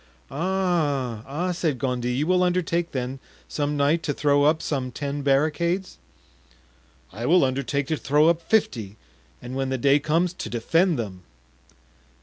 [0.31, 5.21] "Ah, ah," said Gondy, "you will undertake, then, some night, to throw up some ten
[5.21, 5.99] barricades?"
[7.13, 8.95] "I will undertake to throw up fifty,
[9.43, 11.21] and when the day comes, to defend them."